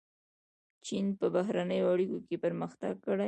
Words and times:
چین 0.85 1.05
په 1.19 1.25
بهرنیو 1.35 1.91
اړیکو 1.93 2.17
کې 2.27 2.35
پرمختګ 2.45 2.93
کړی. 3.05 3.19